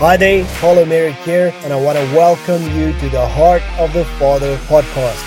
Hi 0.00 0.16
there, 0.16 0.46
Paulo 0.62 0.86
Merrick 0.86 1.14
here, 1.16 1.52
and 1.56 1.74
I 1.74 1.76
want 1.76 1.98
to 1.98 2.04
welcome 2.16 2.62
you 2.74 2.98
to 3.00 3.08
the 3.10 3.28
Heart 3.28 3.60
of 3.78 3.92
the 3.92 4.06
Father 4.18 4.56
podcast. 4.60 5.20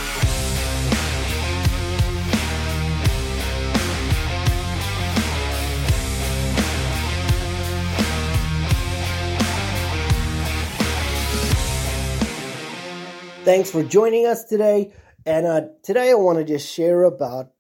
Thanks 13.46 13.70
for 13.70 13.84
joining 13.84 14.26
us 14.26 14.44
today. 14.46 14.92
And 15.24 15.46
uh, 15.46 15.62
today 15.84 16.10
I 16.10 16.16
want 16.16 16.40
to 16.40 16.44
just 16.44 16.68
share 16.74 17.04
about 17.04 17.52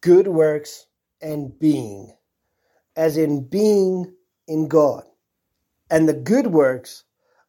good 0.00 0.28
works 0.28 0.86
and 1.20 1.58
being, 1.58 2.16
as 2.94 3.16
in 3.16 3.48
being 3.48 4.14
in 4.46 4.68
God. 4.68 5.02
And 5.90 6.08
the 6.08 6.14
good 6.14 6.46
works 6.46 7.04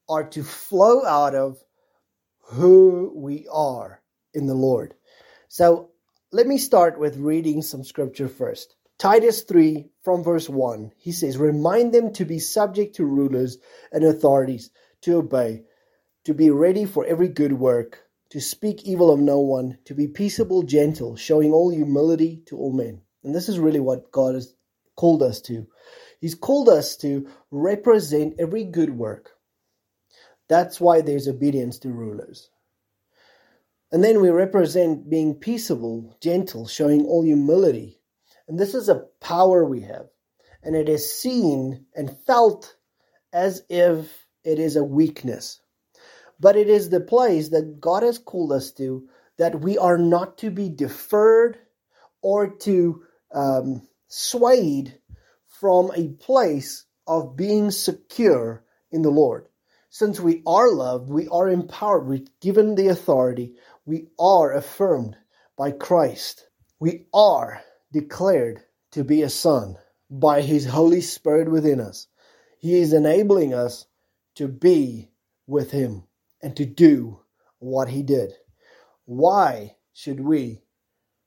are 0.09 0.23
to 0.29 0.43
flow 0.43 1.05
out 1.05 1.35
of 1.35 1.57
who 2.41 3.11
we 3.15 3.47
are 3.51 4.01
in 4.33 4.47
the 4.47 4.53
Lord. 4.53 4.93
So 5.47 5.91
let 6.31 6.47
me 6.47 6.57
start 6.57 6.99
with 6.99 7.17
reading 7.17 7.61
some 7.61 7.83
scripture 7.83 8.27
first. 8.27 8.75
Titus 8.97 9.41
3 9.43 9.89
from 10.03 10.23
verse 10.23 10.49
1, 10.49 10.91
he 10.97 11.11
says, 11.11 11.37
Remind 11.37 11.93
them 11.93 12.13
to 12.13 12.25
be 12.25 12.39
subject 12.39 12.95
to 12.95 13.05
rulers 13.05 13.57
and 13.91 14.03
authorities, 14.03 14.69
to 15.01 15.17
obey 15.17 15.63
to 16.25 16.33
be 16.33 16.49
ready 16.49 16.85
for 16.85 17.05
every 17.05 17.27
good 17.27 17.53
work, 17.53 18.03
to 18.31 18.41
speak 18.41 18.83
evil 18.83 19.11
of 19.11 19.19
no 19.19 19.39
one, 19.39 19.77
to 19.85 19.93
be 19.93 20.07
peaceable, 20.07 20.63
gentle, 20.63 21.15
showing 21.15 21.53
all 21.53 21.69
humility 21.69 22.41
to 22.47 22.57
all 22.57 22.73
men. 22.73 23.01
And 23.23 23.33
this 23.33 23.47
is 23.47 23.59
really 23.59 23.79
what 23.79 24.11
God 24.11 24.33
has 24.33 24.53
called 24.95 25.21
us 25.21 25.39
to. 25.41 25.67
He's 26.19 26.35
called 26.35 26.69
us 26.69 26.95
to 26.97 27.27
represent 27.51 28.35
every 28.39 28.63
good 28.63 28.89
work. 28.89 29.31
That's 30.47 30.79
why 30.79 31.01
there's 31.01 31.27
obedience 31.27 31.79
to 31.79 31.89
rulers. 31.89 32.49
And 33.91 34.03
then 34.03 34.21
we 34.21 34.29
represent 34.29 35.09
being 35.09 35.35
peaceable, 35.35 36.17
gentle, 36.21 36.67
showing 36.67 37.05
all 37.05 37.23
humility. 37.23 37.99
And 38.47 38.59
this 38.59 38.75
is 38.75 38.89
a 38.89 39.05
power 39.21 39.65
we 39.65 39.81
have. 39.81 40.07
And 40.63 40.75
it 40.75 40.89
is 40.89 41.15
seen 41.15 41.85
and 41.95 42.17
felt 42.25 42.75
as 43.33 43.63
if 43.69 44.27
it 44.43 44.59
is 44.59 44.75
a 44.75 44.83
weakness 44.83 45.61
but 46.39 46.55
it 46.55 46.69
is 46.69 46.89
the 46.89 46.99
place 46.99 47.49
that 47.49 47.79
God 47.79 48.03
has 48.03 48.17
called 48.17 48.51
us 48.51 48.71
to 48.73 49.07
that 49.37 49.61
we 49.61 49.77
are 49.77 49.97
not 49.97 50.37
to 50.39 50.49
be 50.49 50.69
deferred 50.69 51.57
or 52.21 52.55
to 52.57 53.03
um, 53.33 53.87
swayed 54.07 54.99
from 55.65 55.89
a 55.95 56.09
place 56.09 56.85
of 57.07 57.35
being 57.35 57.71
secure 57.71 58.63
in 58.91 59.01
the 59.01 59.09
Lord. 59.09 59.47
Since 59.89 60.19
we 60.19 60.43
are 60.45 60.71
loved, 60.71 61.09
we 61.09 61.27
are 61.29 61.49
empowered, 61.49 62.05
we're 62.05 62.27
given 62.39 62.75
the 62.75 62.89
authority, 62.89 63.55
we 63.83 64.09
are 64.19 64.53
affirmed 64.53 65.17
by 65.57 65.71
Christ. 65.71 66.47
We 66.79 67.07
are 67.15 67.63
declared 67.91 68.61
to 68.91 69.03
be 69.03 69.23
a 69.23 69.29
son 69.29 69.77
by 70.07 70.41
His 70.41 70.67
Holy 70.67 71.01
Spirit 71.01 71.49
within 71.49 71.81
us. 71.81 72.05
He 72.59 72.75
is 72.75 72.93
enabling 72.93 73.55
us 73.55 73.87
to 74.35 74.47
be 74.47 75.09
with 75.47 75.71
Him 75.71 76.03
and 76.43 76.55
to 76.57 76.65
do 76.67 77.21
what 77.57 77.89
he 77.89 78.03
did. 78.03 78.33
Why 79.05 79.77
should 79.93 80.19
we 80.19 80.61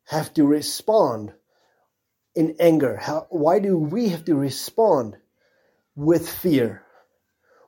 have 0.04 0.32
to 0.34 0.46
respond 0.46 1.32
in 2.38 2.54
anger? 2.60 2.96
How, 2.96 3.26
why 3.30 3.58
do 3.58 3.76
we 3.76 4.10
have 4.10 4.24
to 4.26 4.36
respond 4.36 5.16
with 5.96 6.30
fear, 6.30 6.84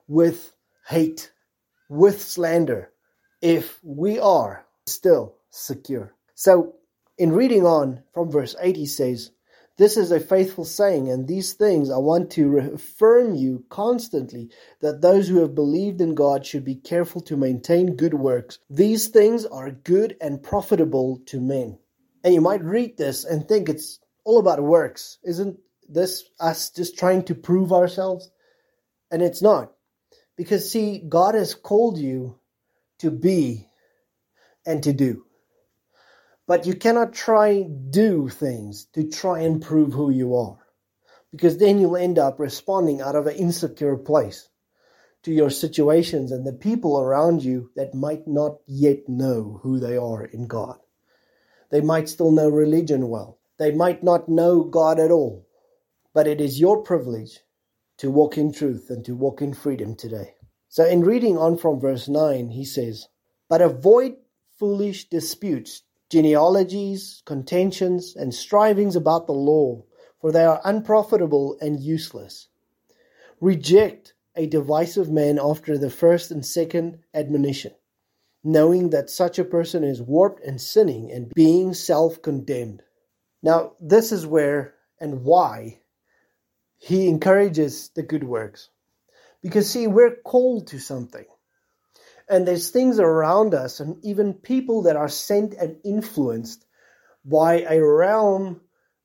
with 0.07 0.53
hate, 0.87 1.29
with 1.89 2.21
slander 2.21 2.89
if 3.41 3.77
we 3.83 4.17
are 4.17 4.65
still 4.85 5.35
secure? 5.49 6.15
So, 6.35 6.75
in 7.17 7.33
reading 7.33 7.65
on 7.65 8.01
from 8.13 8.31
verse 8.31 8.55
8, 8.61 8.77
he 8.77 8.85
says, 8.85 9.31
this 9.77 9.97
is 9.97 10.11
a 10.11 10.21
faithful 10.21 10.63
saying, 10.63 11.09
and 11.09 11.27
these 11.27 11.51
things 11.51 11.89
I 11.89 11.97
want 11.97 12.31
to 12.31 12.59
affirm 12.75 13.35
you 13.35 13.65
constantly 13.67 14.51
that 14.79 15.01
those 15.01 15.27
who 15.27 15.39
have 15.39 15.53
believed 15.53 15.99
in 15.99 16.15
God 16.15 16.45
should 16.45 16.63
be 16.63 16.75
careful 16.75 17.19
to 17.21 17.35
maintain 17.35 17.97
good 17.97 18.13
works. 18.13 18.59
These 18.69 19.09
things 19.09 19.45
are 19.45 19.71
good 19.71 20.15
and 20.21 20.41
profitable 20.41 21.19
to 21.25 21.41
men. 21.41 21.77
And 22.23 22.33
you 22.33 22.39
might 22.39 22.63
read 22.63 22.97
this 22.97 23.25
and 23.25 23.45
think 23.47 23.67
it's 23.67 23.99
all 24.31 24.39
about 24.39 24.63
works. 24.63 25.17
Isn't 25.23 25.59
this 25.89 26.23
us 26.39 26.69
just 26.69 26.97
trying 26.97 27.23
to 27.25 27.35
prove 27.35 27.73
ourselves? 27.73 28.31
And 29.11 29.21
it's 29.21 29.41
not. 29.41 29.73
Because, 30.37 30.71
see, 30.71 31.03
God 31.07 31.35
has 31.35 31.53
called 31.53 31.97
you 31.97 32.39
to 32.99 33.11
be 33.11 33.67
and 34.65 34.81
to 34.83 34.93
do. 34.93 35.25
But 36.47 36.65
you 36.65 36.75
cannot 36.75 37.13
try 37.13 37.63
do 37.63 38.29
things 38.29 38.85
to 38.93 39.09
try 39.09 39.41
and 39.41 39.61
prove 39.61 39.91
who 39.91 40.09
you 40.09 40.37
are. 40.37 40.59
Because 41.31 41.57
then 41.57 41.79
you'll 41.79 41.97
end 41.97 42.17
up 42.17 42.39
responding 42.39 43.01
out 43.01 43.15
of 43.15 43.27
an 43.27 43.35
insecure 43.35 43.97
place 43.97 44.47
to 45.23 45.33
your 45.33 45.49
situations 45.49 46.31
and 46.31 46.47
the 46.47 46.53
people 46.53 46.99
around 46.99 47.43
you 47.43 47.69
that 47.75 47.93
might 47.93 48.27
not 48.27 48.59
yet 48.65 49.09
know 49.09 49.59
who 49.61 49.79
they 49.79 49.97
are 49.97 50.23
in 50.23 50.47
God. 50.47 50.79
They 51.69 51.81
might 51.81 52.07
still 52.07 52.31
know 52.31 52.49
religion 52.49 53.09
well. 53.09 53.40
They 53.61 53.69
might 53.69 54.01
not 54.01 54.27
know 54.27 54.63
God 54.63 54.99
at 54.99 55.11
all. 55.11 55.45
But 56.15 56.25
it 56.25 56.41
is 56.41 56.59
your 56.59 56.81
privilege 56.81 57.41
to 57.99 58.09
walk 58.09 58.35
in 58.35 58.51
truth 58.51 58.87
and 58.89 59.05
to 59.05 59.15
walk 59.15 59.39
in 59.39 59.53
freedom 59.53 59.93
today. 59.95 60.33
So, 60.67 60.83
in 60.83 61.01
reading 61.01 61.37
on 61.37 61.57
from 61.57 61.79
verse 61.79 62.07
9, 62.07 62.49
he 62.49 62.65
says, 62.65 63.07
But 63.47 63.61
avoid 63.61 64.15
foolish 64.57 65.09
disputes 65.09 65.83
genealogies, 66.09 67.21
contentions, 67.27 68.15
and 68.15 68.33
strivings 68.33 68.95
about 68.95 69.27
the 69.27 69.33
law, 69.33 69.83
for 70.19 70.31
they 70.31 70.43
are 70.43 70.59
unprofitable 70.65 71.55
and 71.61 71.79
useless. 71.79 72.47
Reject 73.39 74.15
a 74.35 74.47
divisive 74.47 75.11
man 75.11 75.37
after 75.39 75.77
the 75.77 75.91
first 75.91 76.31
and 76.31 76.43
second 76.43 76.97
admonition, 77.13 77.75
knowing 78.43 78.89
that 78.89 79.11
such 79.11 79.37
a 79.37 79.45
person 79.45 79.83
is 79.83 80.01
warped 80.01 80.43
and 80.43 80.59
sinning 80.59 81.11
and 81.11 81.31
being 81.35 81.75
self 81.75 82.23
condemned. 82.23 82.81
Now, 83.43 83.73
this 83.79 84.11
is 84.11 84.25
where 84.25 84.75
and 84.99 85.23
why 85.23 85.79
he 86.77 87.07
encourages 87.07 87.89
the 87.89 88.03
good 88.03 88.23
works. 88.23 88.69
Because, 89.41 89.69
see, 89.69 89.87
we're 89.87 90.15
called 90.15 90.67
to 90.67 90.79
something. 90.79 91.25
And 92.29 92.47
there's 92.47 92.69
things 92.69 92.99
around 92.99 93.53
us, 93.53 93.79
and 93.79 94.03
even 94.05 94.33
people 94.33 94.83
that 94.83 94.95
are 94.95 95.09
sent 95.09 95.53
and 95.55 95.77
influenced 95.83 96.65
by 97.25 97.61
a 97.61 97.83
realm 97.83 98.61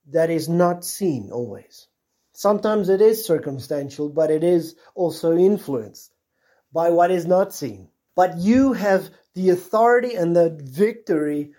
that 0.09 0.31
is 0.31 0.49
not 0.49 0.85
seen 0.85 1.31
always. 1.33 1.89
Sometimes 2.33 2.89
it 2.89 3.01
is 3.01 3.27
circumstantial, 3.27 4.09
but 4.09 4.31
it 4.31 4.45
is 4.45 4.77
also 4.95 5.37
influenced 5.37 6.15
by 6.73 6.91
what 6.91 7.11
is 7.11 7.27
not 7.27 7.55
seen. 7.55 7.89
But 8.15 8.37
you 8.37 8.75
have 8.75 9.09
the 9.35 9.51
authority 9.51 10.15
and 10.15 10.37
the 10.37 10.59
victory 10.63 11.53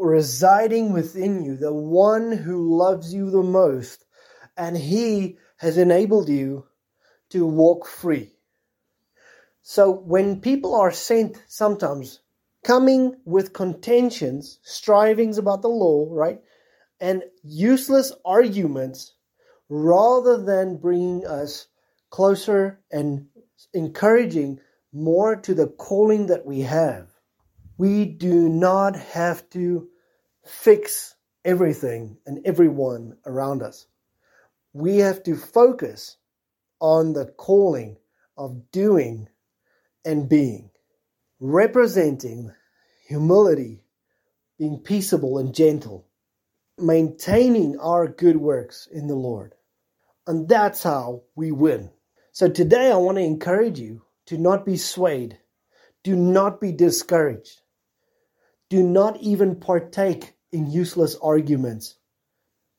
residing 0.00 0.92
within 0.92 1.44
you, 1.44 1.56
the 1.56 1.72
one 1.72 2.32
who 2.32 2.76
loves 2.76 3.12
you 3.12 3.30
the 3.30 3.42
most, 3.42 4.04
and 4.56 4.76
he 4.76 5.38
has 5.58 5.78
enabled 5.78 6.28
you 6.28 6.66
to 7.30 7.46
walk 7.46 7.86
free. 7.86 8.32
So 9.62 9.90
when 9.90 10.40
people 10.40 10.74
are 10.74 10.92
sent 10.92 11.42
sometimes 11.46 12.20
coming 12.64 13.16
with 13.24 13.52
contentions, 13.52 14.58
strivings 14.62 15.38
about 15.38 15.62
the 15.62 15.68
law, 15.68 16.08
right? 16.10 16.40
And 17.00 17.22
useless 17.42 18.12
arguments 18.24 19.14
rather 19.68 20.42
than 20.42 20.78
bringing 20.78 21.26
us 21.26 21.68
closer 22.10 22.80
and 22.90 23.26
encouraging 23.74 24.60
more 24.92 25.36
to 25.36 25.54
the 25.54 25.66
calling 25.66 26.26
that 26.26 26.46
we 26.46 26.60
have. 26.60 27.08
We 27.78 28.06
do 28.06 28.48
not 28.48 28.96
have 28.96 29.48
to 29.50 29.88
fix 30.44 31.14
everything 31.44 32.18
and 32.26 32.44
everyone 32.44 33.16
around 33.24 33.62
us. 33.62 33.86
We 34.72 34.98
have 34.98 35.22
to 35.22 35.36
focus 35.36 36.16
on 36.80 37.12
the 37.12 37.26
calling 37.26 37.96
of 38.36 38.72
doing 38.72 39.28
and 40.04 40.28
being, 40.28 40.70
representing 41.38 42.52
humility, 43.06 43.84
being 44.58 44.80
peaceable 44.80 45.38
and 45.38 45.54
gentle, 45.54 46.08
maintaining 46.78 47.78
our 47.78 48.08
good 48.08 48.36
works 48.36 48.88
in 48.90 49.06
the 49.06 49.14
Lord. 49.14 49.54
And 50.26 50.48
that's 50.48 50.82
how 50.82 51.22
we 51.36 51.52
win. 51.52 51.90
So 52.32 52.48
today 52.48 52.90
I 52.90 52.96
want 52.96 53.18
to 53.18 53.24
encourage 53.24 53.78
you 53.78 54.02
to 54.26 54.36
not 54.36 54.66
be 54.66 54.76
swayed. 54.76 55.38
Do 56.02 56.16
not 56.16 56.60
be 56.60 56.72
discouraged. 56.72 57.60
Do 58.70 58.82
not 58.82 59.20
even 59.20 59.56
partake 59.56 60.34
in 60.52 60.70
useless 60.70 61.16
arguments 61.22 61.96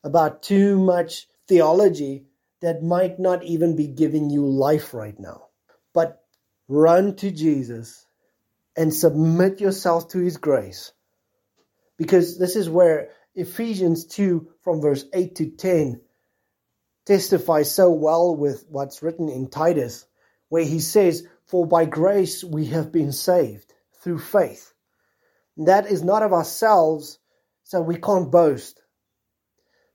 about 0.03 0.43
too 0.43 0.77
much 0.79 1.27
theology 1.47 2.25
that 2.61 2.83
might 2.83 3.19
not 3.19 3.43
even 3.43 3.75
be 3.75 3.87
giving 3.87 4.29
you 4.29 4.45
life 4.45 4.93
right 4.93 5.19
now. 5.19 5.47
but 5.93 6.23
run 6.67 7.15
to 7.15 7.31
Jesus 7.31 8.05
and 8.77 8.93
submit 8.93 9.59
yourself 9.59 10.07
to 10.09 10.19
his 10.19 10.37
grace. 10.37 10.93
Because 11.97 12.37
this 12.37 12.55
is 12.55 12.69
where 12.69 13.09
Ephesians 13.35 14.05
2 14.05 14.47
from 14.61 14.79
verse 14.79 15.03
8 15.13 15.35
to 15.35 15.49
10 15.49 16.01
testifies 17.05 17.73
so 17.73 17.89
well 17.89 18.35
with 18.35 18.65
what's 18.69 19.01
written 19.01 19.29
in 19.29 19.49
Titus, 19.49 20.05
where 20.49 20.63
he 20.63 20.79
says, 20.79 21.27
For 21.47 21.65
by 21.65 21.85
grace 21.85 22.43
we 22.43 22.67
have 22.67 22.91
been 22.91 23.11
saved 23.11 23.73
through 24.01 24.19
faith. 24.19 24.73
That 25.59 25.87
is 25.87 26.03
not 26.03 26.23
of 26.23 26.31
ourselves, 26.31 27.19
so 27.63 27.81
we 27.81 27.97
can't 27.97 28.31
boast. 28.31 28.81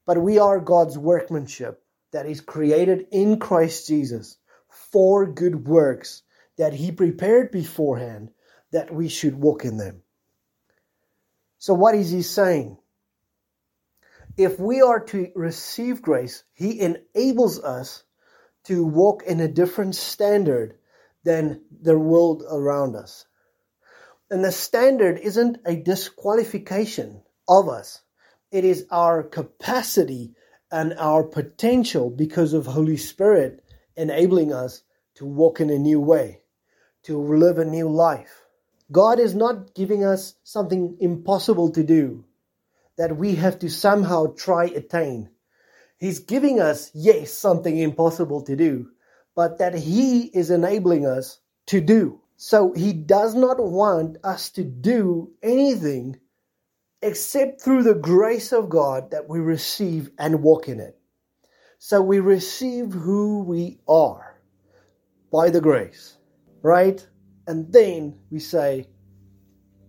But 0.06 0.20
we 0.20 0.38
are 0.38 0.60
God's 0.60 0.98
workmanship 0.98 1.82
that 2.12 2.26
is 2.26 2.42
created 2.42 3.06
in 3.10 3.38
Christ 3.38 3.88
Jesus 3.88 4.36
for 4.68 5.26
good 5.26 5.66
works 5.66 6.22
that 6.58 6.74
he 6.74 6.92
prepared 6.92 7.50
beforehand 7.50 8.30
that 8.72 8.92
we 8.92 9.08
should 9.08 9.34
walk 9.36 9.64
in 9.64 9.78
them. 9.78 10.02
So, 11.58 11.72
what 11.72 11.94
is 11.94 12.10
he 12.10 12.20
saying? 12.20 12.76
If 14.36 14.60
we 14.60 14.82
are 14.82 15.00
to 15.00 15.30
receive 15.34 16.02
grace, 16.02 16.44
he 16.52 16.80
enables 16.80 17.58
us 17.58 18.04
to 18.64 18.84
walk 18.84 19.22
in 19.22 19.40
a 19.40 19.48
different 19.48 19.94
standard 19.94 20.76
than 21.22 21.62
the 21.80 21.98
world 21.98 22.42
around 22.50 22.96
us. 22.96 23.24
And 24.34 24.44
the 24.44 24.50
standard 24.50 25.20
isn't 25.20 25.58
a 25.64 25.76
disqualification 25.76 27.22
of 27.48 27.68
us, 27.68 28.02
it 28.50 28.64
is 28.64 28.84
our 28.90 29.22
capacity 29.22 30.34
and 30.72 30.92
our 30.98 31.22
potential 31.22 32.10
because 32.10 32.52
of 32.52 32.66
Holy 32.66 32.96
Spirit 32.96 33.62
enabling 33.96 34.52
us 34.52 34.82
to 35.14 35.24
walk 35.24 35.60
in 35.60 35.70
a 35.70 35.78
new 35.78 36.00
way, 36.00 36.40
to 37.04 37.16
live 37.16 37.58
a 37.58 37.64
new 37.64 37.88
life. 37.88 38.42
God 38.90 39.20
is 39.20 39.36
not 39.36 39.72
giving 39.72 40.04
us 40.04 40.34
something 40.42 40.96
impossible 40.98 41.70
to 41.70 41.84
do 41.84 42.24
that 42.98 43.16
we 43.16 43.36
have 43.36 43.60
to 43.60 43.70
somehow 43.70 44.34
try 44.36 44.64
attain. 44.64 45.30
He's 45.96 46.18
giving 46.18 46.58
us, 46.58 46.90
yes, 46.92 47.32
something 47.32 47.78
impossible 47.78 48.42
to 48.46 48.56
do, 48.56 48.88
but 49.36 49.58
that 49.58 49.76
He 49.76 50.22
is 50.22 50.50
enabling 50.50 51.06
us 51.06 51.38
to 51.66 51.80
do. 51.80 52.23
So 52.36 52.72
He 52.72 52.92
does 52.92 53.34
not 53.34 53.62
want 53.62 54.18
us 54.24 54.50
to 54.50 54.64
do 54.64 55.32
anything 55.42 56.18
except 57.02 57.60
through 57.60 57.82
the 57.82 57.94
grace 57.94 58.52
of 58.52 58.68
God 58.68 59.10
that 59.10 59.28
we 59.28 59.38
receive 59.38 60.10
and 60.18 60.42
walk 60.42 60.68
in 60.68 60.80
it. 60.80 60.98
So 61.78 62.00
we 62.00 62.20
receive 62.20 62.92
who 62.92 63.42
we 63.42 63.78
are 63.86 64.40
by 65.30 65.50
the 65.50 65.60
grace, 65.60 66.16
right? 66.62 67.06
And 67.46 67.70
then 67.72 68.18
we 68.30 68.38
say, 68.38 68.88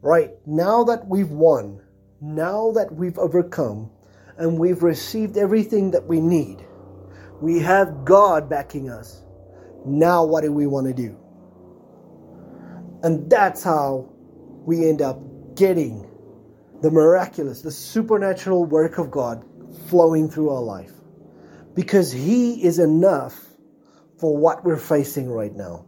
right, 0.02 0.32
now 0.46 0.84
that 0.84 1.08
we've 1.08 1.30
won, 1.30 1.82
now 2.20 2.72
that 2.74 2.94
we've 2.94 3.18
overcome, 3.18 3.92
and 4.38 4.60
we've 4.60 4.84
received 4.84 5.38
everything 5.38 5.92
that 5.92 6.06
we 6.06 6.20
need, 6.20 6.66
we 7.42 7.60
have 7.60 8.04
God 8.04 8.50
backing 8.50 8.90
us. 8.90 9.24
Now, 9.86 10.26
what 10.26 10.44
do 10.44 10.52
we 10.52 10.68
want 10.68 10.88
to 10.88 10.94
do? 10.94 11.18
And 13.06 13.30
that's 13.30 13.62
how 13.62 14.10
we 14.66 14.90
end 14.90 15.04
up 15.04 15.22
getting 15.56 16.10
the 16.82 16.90
miraculous, 16.90 17.62
the 17.62 17.70
supernatural 17.70 18.66
work 18.66 18.98
of 18.98 19.12
God 19.12 19.46
flowing 19.90 20.28
through 20.28 20.50
our 20.50 20.64
life. 20.64 20.92
Because 21.76 22.12
He 22.12 22.64
is 22.64 22.80
enough 22.80 23.40
for 24.20 24.36
what 24.36 24.66
we're 24.66 24.76
facing 24.76 25.30
right 25.30 25.54
now. 25.56 25.86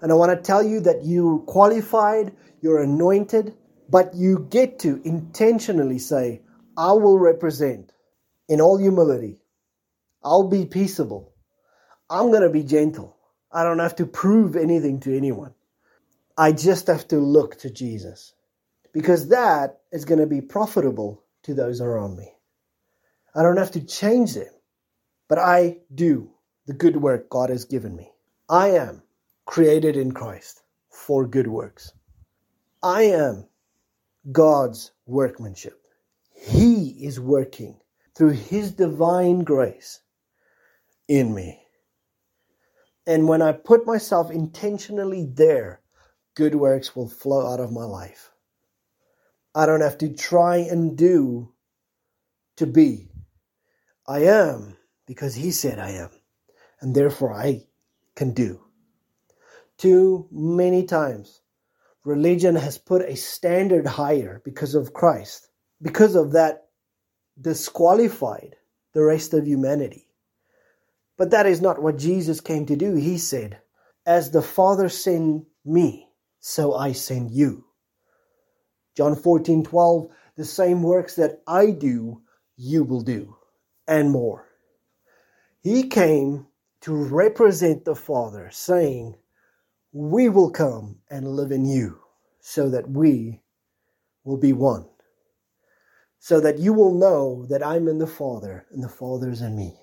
And 0.00 0.10
I 0.10 0.14
want 0.14 0.30
to 0.30 0.42
tell 0.42 0.62
you 0.62 0.80
that 0.80 1.04
you're 1.04 1.40
qualified, 1.40 2.34
you're 2.62 2.82
anointed, 2.82 3.54
but 3.90 4.14
you 4.14 4.46
get 4.48 4.78
to 4.78 5.02
intentionally 5.04 5.98
say, 5.98 6.40
I 6.78 6.92
will 6.92 7.18
represent 7.18 7.92
in 8.48 8.62
all 8.62 8.78
humility. 8.78 9.42
I'll 10.24 10.48
be 10.48 10.64
peaceable. 10.64 11.34
I'm 12.08 12.30
going 12.30 12.40
to 12.40 12.48
be 12.48 12.62
gentle. 12.62 13.18
I 13.52 13.64
don't 13.64 13.80
have 13.80 13.96
to 13.96 14.06
prove 14.06 14.56
anything 14.56 15.00
to 15.00 15.14
anyone. 15.14 15.52
I 16.38 16.52
just 16.52 16.86
have 16.86 17.08
to 17.08 17.18
look 17.18 17.58
to 17.58 17.70
Jesus 17.70 18.32
because 18.92 19.28
that 19.30 19.80
is 19.90 20.04
going 20.04 20.20
to 20.20 20.26
be 20.26 20.40
profitable 20.40 21.24
to 21.42 21.52
those 21.52 21.80
around 21.80 22.16
me. 22.16 22.32
I 23.34 23.42
don't 23.42 23.56
have 23.56 23.72
to 23.72 23.84
change 23.84 24.34
them, 24.34 24.52
but 25.28 25.38
I 25.38 25.78
do 25.92 26.30
the 26.66 26.74
good 26.74 26.96
work 26.96 27.28
God 27.28 27.50
has 27.50 27.64
given 27.64 27.96
me. 27.96 28.12
I 28.48 28.68
am 28.68 29.02
created 29.46 29.96
in 29.96 30.12
Christ 30.12 30.62
for 30.90 31.26
good 31.26 31.48
works. 31.48 31.92
I 32.84 33.02
am 33.02 33.48
God's 34.30 34.92
workmanship. 35.06 35.82
He 36.32 37.04
is 37.04 37.18
working 37.18 37.80
through 38.14 38.30
His 38.30 38.70
divine 38.70 39.40
grace 39.40 40.02
in 41.08 41.34
me. 41.34 41.60
And 43.08 43.26
when 43.26 43.42
I 43.42 43.52
put 43.52 43.86
myself 43.86 44.30
intentionally 44.30 45.26
there, 45.32 45.80
good 46.38 46.54
works 46.54 46.94
will 46.94 47.08
flow 47.08 47.52
out 47.52 47.58
of 47.58 47.72
my 47.72 47.82
life. 47.82 48.30
I 49.56 49.66
don't 49.66 49.80
have 49.80 49.98
to 49.98 50.14
try 50.14 50.58
and 50.58 50.96
do 50.96 51.52
to 52.58 52.64
be. 52.64 53.08
I 54.06 54.20
am 54.20 54.76
because 55.04 55.34
He 55.34 55.50
said 55.50 55.80
I 55.80 55.90
am. 55.90 56.10
And 56.80 56.94
therefore 56.94 57.34
I 57.34 57.66
can 58.14 58.34
do 58.34 58.60
too 59.78 60.28
many 60.30 60.84
times. 60.84 61.40
Religion 62.04 62.54
has 62.54 62.78
put 62.78 63.02
a 63.02 63.16
standard 63.16 63.84
higher 63.84 64.40
because 64.44 64.76
of 64.76 64.94
Christ. 64.94 65.48
Because 65.82 66.14
of 66.14 66.32
that, 66.32 66.68
disqualified 67.40 68.54
the 68.94 69.02
rest 69.02 69.34
of 69.34 69.48
humanity. 69.48 70.06
But 71.16 71.32
that 71.32 71.46
is 71.46 71.60
not 71.60 71.82
what 71.82 71.98
Jesus 71.98 72.40
came 72.40 72.64
to 72.66 72.76
do. 72.76 72.94
He 72.94 73.18
said, 73.18 73.60
As 74.06 74.30
the 74.30 74.42
Father 74.42 74.88
sent 74.88 75.44
me, 75.64 76.07
so 76.48 76.74
I 76.74 76.92
send 76.92 77.30
you. 77.30 77.66
John 78.96 79.14
14 79.14 79.64
12, 79.64 80.08
the 80.36 80.44
same 80.46 80.82
works 80.82 81.14
that 81.16 81.42
I 81.46 81.72
do, 81.72 82.22
you 82.56 82.84
will 82.84 83.02
do, 83.02 83.36
and 83.86 84.10
more. 84.10 84.48
He 85.60 85.88
came 85.88 86.46
to 86.80 86.94
represent 86.94 87.84
the 87.84 87.94
Father, 87.94 88.48
saying, 88.50 89.16
we 89.92 90.30
will 90.30 90.50
come 90.50 91.00
and 91.10 91.28
live 91.28 91.52
in 91.52 91.66
you 91.66 92.00
so 92.40 92.70
that 92.70 92.88
we 92.88 93.42
will 94.24 94.38
be 94.38 94.54
one. 94.54 94.88
So 96.18 96.40
that 96.40 96.58
you 96.58 96.72
will 96.72 96.94
know 96.94 97.44
that 97.50 97.64
I'm 97.64 97.88
in 97.88 97.98
the 97.98 98.06
Father 98.06 98.64
and 98.70 98.82
the 98.82 98.88
Father 98.88 99.30
is 99.30 99.42
in 99.42 99.54
me 99.54 99.78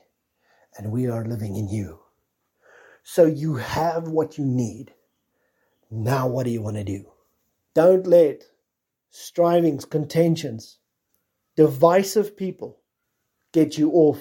and 0.80 0.92
we 0.92 1.08
are 1.08 1.26
living 1.26 1.58
in 1.58 1.70
you. 1.70 2.00
So 3.04 3.28
you 3.28 3.58
have 3.58 4.08
what 4.08 4.40
you 4.40 4.46
need. 4.46 4.95
Now, 5.92 6.28
what 6.28 6.46
do 6.46 6.52
you 6.52 6.62
want 6.62 6.78
to 6.78 6.84
do? 6.84 7.06
Don't 7.74 8.08
let 8.08 8.44
strivings, 9.10 9.86
contentions, 9.86 10.80
divisive 11.56 12.36
people 12.36 12.80
get 13.54 13.78
you 13.78 13.92
off 13.92 14.20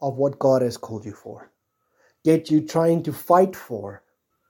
of 0.00 0.16
what 0.16 0.38
God 0.38 0.62
has 0.62 0.76
called 0.76 1.04
you 1.04 1.12
for. 1.12 1.50
Get 2.24 2.50
you 2.50 2.66
trying 2.66 3.02
to 3.04 3.12
fight 3.12 3.56
for 3.56 4.02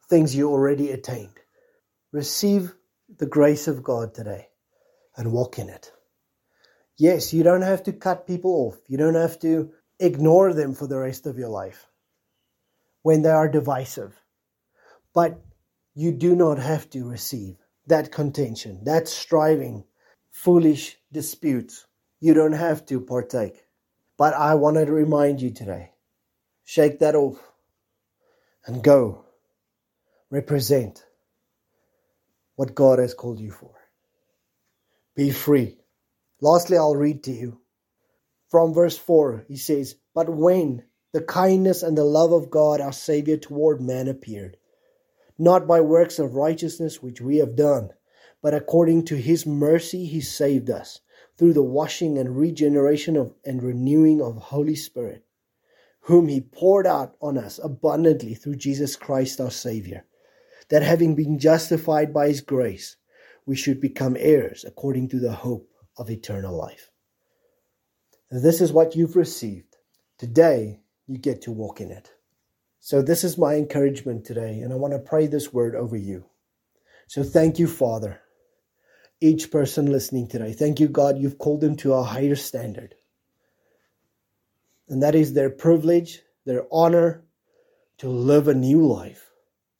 things 0.08 0.34
you 0.34 0.50
already 0.50 0.90
attained. 0.90 1.38
Receive 2.12 2.74
the 3.18 3.26
grace 3.26 3.68
of 3.68 3.82
God 3.82 4.14
today 4.14 4.48
and 5.16 5.32
walk 5.32 5.58
in 5.58 5.68
it. 5.68 5.92
Yes, 6.96 7.32
you 7.32 7.42
don't 7.42 7.62
have 7.62 7.82
to 7.84 7.92
cut 7.92 8.26
people 8.26 8.52
off. 8.52 8.78
You 8.88 8.98
don't 8.98 9.14
have 9.14 9.38
to 9.40 9.72
ignore 9.98 10.52
them 10.52 10.74
for 10.74 10.86
the 10.86 10.98
rest 10.98 11.26
of 11.26 11.38
your 11.38 11.48
life 11.48 11.86
when 13.02 13.22
they 13.22 13.30
are 13.30 13.48
divisive. 13.48 14.14
But 15.12 15.40
you 15.94 16.12
do 16.12 16.34
not 16.34 16.58
have 16.58 16.90
to 16.90 17.08
receive 17.08 17.56
that 17.86 18.12
contention, 18.12 18.84
that 18.84 19.08
striving, 19.08 19.84
foolish 20.30 20.96
disputes. 21.12 21.86
You 22.20 22.34
don't 22.34 22.52
have 22.52 22.86
to 22.86 23.00
partake. 23.00 23.64
But 24.16 24.34
I 24.34 24.54
wanted 24.54 24.86
to 24.86 24.92
remind 24.92 25.40
you 25.40 25.50
today 25.50 25.90
shake 26.64 27.00
that 27.00 27.14
off 27.14 27.38
and 28.66 28.82
go 28.82 29.24
represent 30.30 31.04
what 32.56 32.74
God 32.74 32.98
has 32.98 33.14
called 33.14 33.40
you 33.40 33.50
for. 33.50 33.74
Be 35.16 35.30
free. 35.30 35.78
Lastly, 36.40 36.76
I'll 36.76 36.96
read 36.96 37.24
to 37.24 37.32
you 37.32 37.60
from 38.50 38.74
verse 38.74 38.96
4. 38.98 39.44
He 39.48 39.56
says, 39.56 39.96
But 40.14 40.28
when 40.28 40.84
the 41.12 41.22
kindness 41.22 41.82
and 41.82 41.96
the 41.96 42.04
love 42.04 42.32
of 42.32 42.50
God 42.50 42.80
our 42.80 42.92
Savior 42.92 43.36
toward 43.36 43.80
man 43.80 44.08
appeared, 44.08 44.56
not 45.38 45.66
by 45.66 45.80
works 45.80 46.18
of 46.18 46.34
righteousness 46.34 47.02
which 47.02 47.20
we 47.20 47.38
have 47.38 47.56
done, 47.56 47.90
but 48.42 48.54
according 48.54 49.04
to 49.04 49.16
his 49.16 49.46
mercy 49.46 50.06
he 50.06 50.20
saved 50.20 50.70
us 50.70 51.00
through 51.36 51.52
the 51.52 51.62
washing 51.62 52.18
and 52.18 52.36
regeneration 52.36 53.16
of 53.16 53.34
and 53.44 53.62
renewing 53.62 54.20
of 54.20 54.36
Holy 54.36 54.76
Spirit 54.76 55.24
whom 56.04 56.28
he 56.28 56.40
poured 56.40 56.86
out 56.86 57.16
on 57.22 57.38
us 57.38 57.58
abundantly 57.62 58.34
through 58.34 58.56
Jesus 58.56 58.94
Christ 58.94 59.40
our 59.40 59.50
Savior, 59.50 60.04
that 60.68 60.82
having 60.82 61.14
been 61.14 61.38
justified 61.38 62.12
by 62.12 62.28
his 62.28 62.42
grace, 62.42 62.96
we 63.46 63.56
should 63.56 63.80
become 63.80 64.16
heirs 64.18 64.64
according 64.66 65.08
to 65.08 65.18
the 65.18 65.32
hope 65.32 65.70
of 65.96 66.10
eternal 66.10 66.54
life. 66.54 66.90
This 68.30 68.60
is 68.60 68.72
what 68.72 68.94
you've 68.94 69.16
received. 69.16 69.76
Today, 70.18 70.80
you 71.06 71.16
get 71.16 71.42
to 71.42 71.52
walk 71.52 71.80
in 71.80 71.90
it. 71.90 72.12
So, 72.84 73.00
this 73.00 73.24
is 73.24 73.38
my 73.38 73.54
encouragement 73.54 74.26
today, 74.26 74.60
and 74.60 74.70
I 74.70 74.76
want 74.76 74.92
to 74.92 74.98
pray 74.98 75.26
this 75.26 75.50
word 75.50 75.74
over 75.74 75.96
you. 75.96 76.26
So, 77.06 77.22
thank 77.22 77.58
you, 77.58 77.66
Father. 77.66 78.20
Each 79.22 79.50
person 79.50 79.86
listening 79.86 80.28
today, 80.28 80.52
thank 80.52 80.78
you, 80.80 80.88
God, 80.88 81.16
you've 81.16 81.38
called 81.38 81.62
them 81.62 81.76
to 81.76 81.94
a 81.94 82.02
higher 82.02 82.36
standard. 82.36 82.94
And 84.86 85.02
that 85.02 85.14
is 85.14 85.32
their 85.32 85.48
privilege, 85.48 86.20
their 86.44 86.66
honor 86.70 87.24
to 87.98 88.10
live 88.10 88.48
a 88.48 88.54
new 88.54 88.86
life. 88.86 89.30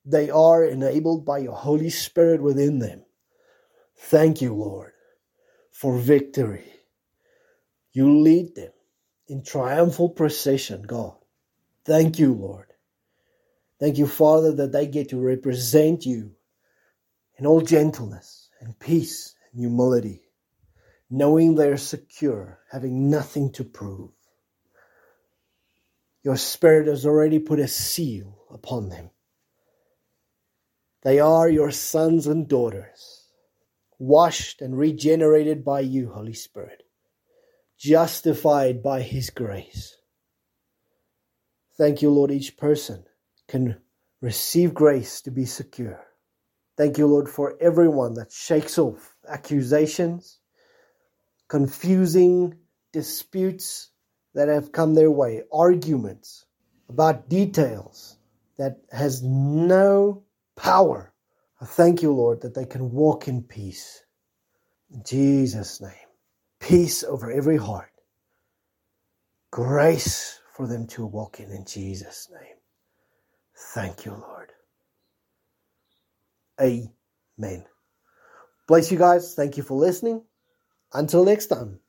They 0.07 0.31
are 0.31 0.65
enabled 0.65 1.27
by 1.27 1.41
your 1.41 1.57
Holy 1.57 1.91
Spirit 1.91 2.41
within 2.43 2.79
them. 2.79 3.05
Thank 3.99 4.41
you, 4.41 4.55
Lord, 4.55 4.93
for 5.73 5.99
victory. 5.99 6.73
You 7.93 8.21
lead 8.23 8.55
them 8.55 8.73
in 9.29 9.45
triumphal 9.45 10.09
procession, 10.09 10.85
God. 10.85 11.17
Thank 11.85 12.19
you, 12.19 12.33
Lord. 12.33 12.74
Thank 13.85 13.99
you, 13.99 14.07
Father, 14.07 14.51
that 14.53 14.73
they 14.73 14.87
get 14.87 15.11
to 15.11 15.21
represent 15.21 16.07
you 16.07 16.31
in 17.37 17.45
all 17.45 17.61
gentleness 17.61 18.49
and 18.59 18.79
peace 18.79 19.35
and 19.53 19.61
humility, 19.61 20.23
knowing 21.11 21.55
they're 21.55 21.77
secure, 21.77 22.61
having 22.71 23.11
nothing 23.11 23.53
to 23.53 23.63
prove. 23.63 24.13
Your 26.23 26.39
Spirit 26.39 26.87
has 26.87 27.05
already 27.05 27.39
put 27.39 27.59
a 27.59 27.69
seal 27.69 28.39
upon 28.51 28.89
them. 28.89 29.11
They 31.03 31.21
are 31.21 31.51
your 31.51 31.71
sons 31.71 32.27
and 32.27 32.49
daughters, 32.49 33.29
washed 33.99 34.63
and 34.63 34.79
regenerated 34.79 35.63
by 35.63 35.81
you, 35.81 36.11
Holy 36.11 36.33
Spirit, 36.33 36.85
justified 37.79 38.83
by 38.83 39.03
His 39.03 39.29
grace. 39.29 39.95
Thank 41.77 42.01
you, 42.01 42.09
Lord, 42.09 42.31
each 42.31 42.57
person 42.57 43.05
can 43.55 43.77
receive 44.21 44.75
grace 44.75 45.21
to 45.21 45.31
be 45.31 45.45
secure. 45.45 46.05
Thank 46.77 46.99
you, 46.99 47.07
Lord, 47.07 47.29
for 47.29 47.57
everyone 47.61 48.15
that 48.15 48.33
shakes 48.33 48.79
off 48.79 49.15
accusations, 49.29 50.41
confusing 51.49 52.57
disputes, 52.93 53.91
that 54.35 54.49
have 54.49 54.73
come 54.73 54.95
their 54.95 55.13
way, 55.13 55.45
arguments 55.53 56.47
about 56.89 57.29
details 57.29 58.19
that 58.59 58.79
has 58.91 59.23
no 59.23 60.25
power. 60.57 61.13
I 61.61 61.67
thank 61.67 62.03
you, 62.03 62.13
Lord, 62.13 62.41
that 62.41 62.57
they 62.57 62.67
can 62.67 62.91
walk 62.91 63.29
in 63.29 63.41
peace. 63.45 64.03
In 64.93 65.05
Jesus' 65.07 65.81
name. 65.81 66.09
Peace 66.59 67.05
over 67.05 67.31
every 67.31 67.59
heart. 67.59 67.93
Grace 69.53 70.41
for 70.57 70.67
them 70.67 70.89
to 70.89 71.07
walk 71.07 71.39
in 71.39 71.53
in 71.53 71.65
Jesus' 71.65 72.29
name. 72.33 72.54
Thank 73.57 74.05
you, 74.05 74.13
Lord. 74.13 74.53
Amen. 76.61 77.65
Bless 78.69 78.93
you 78.93 78.99
guys. 78.99 79.35
Thank 79.35 79.57
you 79.57 79.63
for 79.63 79.79
listening. 79.79 80.23
Until 80.93 81.25
next 81.25 81.47
time. 81.49 81.81